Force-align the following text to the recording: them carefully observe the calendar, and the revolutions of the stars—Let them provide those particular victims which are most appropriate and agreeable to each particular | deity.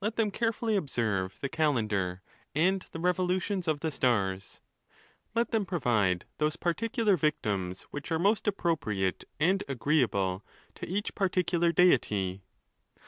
them 0.15 0.31
carefully 0.31 0.75
observe 0.75 1.37
the 1.41 1.47
calendar, 1.47 2.23
and 2.55 2.87
the 2.91 2.99
revolutions 2.99 3.67
of 3.67 3.81
the 3.81 3.91
stars—Let 3.91 5.51
them 5.51 5.63
provide 5.63 6.25
those 6.39 6.55
particular 6.55 7.15
victims 7.15 7.83
which 7.91 8.11
are 8.11 8.17
most 8.17 8.47
appropriate 8.47 9.25
and 9.39 9.63
agreeable 9.67 10.43
to 10.73 10.87
each 10.87 11.13
particular 11.13 11.71
| 11.71 11.71
deity. 11.71 12.41